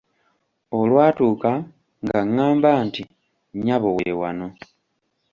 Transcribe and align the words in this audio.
Olwatuuka 0.79 1.51
ng'angamba 2.05 2.71
nti, 2.85 3.03
"nnyabo 3.55 3.89
we 3.97 4.07
wano." 4.19 4.47